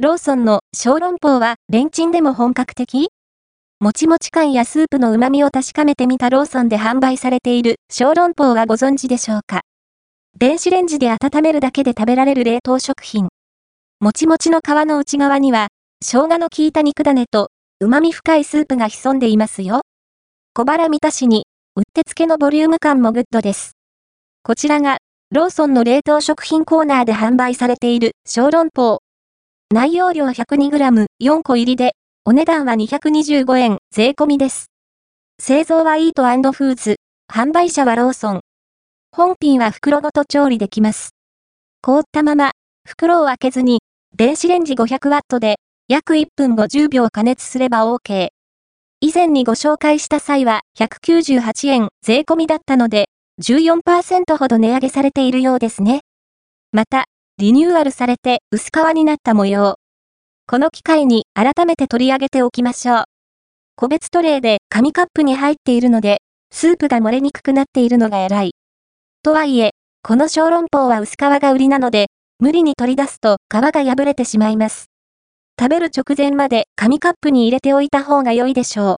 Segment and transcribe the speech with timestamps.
[0.00, 3.08] ローソンの小籠包はレンチンでも本格的？
[3.80, 9.62] もちもち感やスープの旨味を確かめてみたローソンで販売されている小籠包はご存知でしょうか？
[10.38, 13.26] 電子レンジで温めるだけで食べられる冷凍食品。
[13.98, 15.66] もちもちの皮の内側には、
[16.00, 19.80] 生姜の効いた肉ダネと、旨味深いスープが潜んでいますよ。
[20.54, 23.72] 小腹満たしに、うってつけのボリューム感もグッドです。
[24.44, 24.98] こちらが、
[25.32, 29.00] ローソンの冷凍食品コーナーで販売されている小籠包。
[29.70, 34.70] 内容量 102g4 個入りで、お値段は225円税込みです。
[35.38, 36.96] 製造はイートフーズ。
[37.30, 38.40] 販売者はローソン。
[39.12, 41.10] 本品は袋ごと調理できます。
[41.82, 42.52] 凍ったまま、
[42.88, 43.80] 袋を開けずに、
[44.16, 48.28] 電子レンジ 500W で、約1分50秒加熱すれば OK。
[49.00, 53.10] 以前にご紹介した際は198円税込みだったので、
[53.42, 56.00] 14%ほど値上げされているようですね。
[56.72, 57.04] また、
[57.40, 59.76] リニューアルされて薄皮になった模様。
[60.48, 63.04] この機会に改めて取り上げておきましょう。
[63.76, 66.18] 個別トレイで紙カップに入っているので、
[66.50, 68.54] スープが漏れにくくなっているのが偉い。
[69.22, 69.70] とはいえ、
[70.02, 72.06] この小籠包は薄皮が売りなので、
[72.40, 74.86] 無理に取り出すと皮が破れてしまいます。
[75.60, 78.94] 食べる直前まで紙カップに入れておいた方が良いでしょ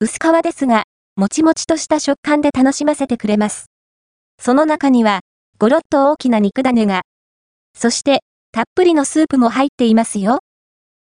[0.00, 0.06] う。
[0.06, 3.66] 薄皮ですが、もちもちとした食感で楽しませてくれます。
[4.40, 5.20] その中には、
[5.60, 7.02] ごろっと大きな肉種が。
[7.74, 8.20] そして、
[8.52, 10.40] たっぷりのスープも入っていますよ。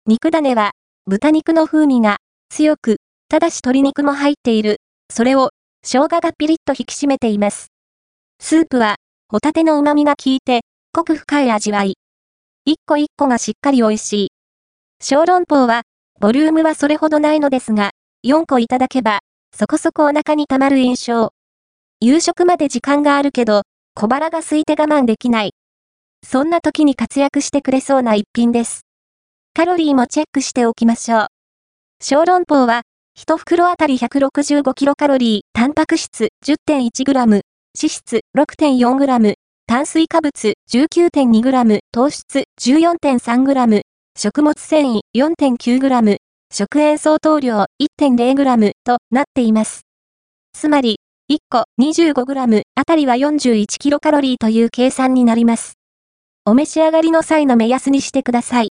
[0.07, 0.73] 肉種は、
[1.07, 2.17] 豚肉の風味が
[2.49, 2.97] 強く、
[3.29, 4.79] ただし鶏肉も入っている。
[5.11, 5.51] それを、
[5.83, 7.69] 生姜がピリッと引き締めています。
[8.41, 8.97] スープは、
[9.29, 11.97] ホタテの旨味が効いて、濃く深い味わい。
[12.65, 14.29] 一個一個がしっかり美味しい。
[15.01, 15.83] 小籠包は、
[16.21, 17.91] ボリュームはそれほどないのですが、
[18.27, 19.21] 4個いただけば、
[19.55, 21.33] そこそこお腹に溜まる印象。
[22.01, 23.63] 夕食まで時間があるけど、
[23.95, 25.53] 小腹が空いて我慢できない。
[26.25, 28.87] そんな時に活躍してくれそうな一品です。
[29.55, 31.27] カロリーもチェックしておきましょう。
[32.03, 32.83] 小籠包は、
[33.17, 37.43] 1袋あたり165キロカロリー、タンパク質 10.1g、脂
[37.75, 39.35] 質 6.4g、
[39.67, 43.83] 炭水化物 19.2g、糖質 14.3g、
[44.19, 46.17] 食物繊維 4.9g、
[46.53, 49.83] 食塩相当量 1.0g となっています。
[50.53, 50.99] つまり、
[51.31, 55.75] 1個 25g あたりは 41kcal という計算になります。
[56.47, 58.63] お召し上がりの際の目安にしてください。